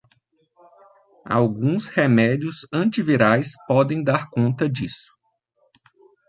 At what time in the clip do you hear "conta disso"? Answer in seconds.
4.31-5.11